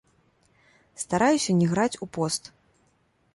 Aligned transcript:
Стараюся 1.01 1.55
не 1.59 1.67
граць 1.75 1.99
у 2.07 2.09
пост. 2.19 2.43